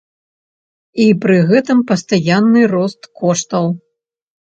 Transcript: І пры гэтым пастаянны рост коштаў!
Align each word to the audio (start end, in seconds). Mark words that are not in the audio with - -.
І 1.03 1.07
пры 1.27 1.37
гэтым 1.53 1.85
пастаянны 1.93 2.67
рост 2.75 3.01
коштаў! 3.25 3.65